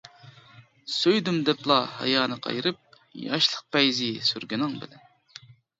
[0.93, 2.83] سۆيدۈم دەپلا ھايانى قايرىپ،
[3.29, 5.51] ياشلىق پەيزى سۈرگىنىڭ بىلەن.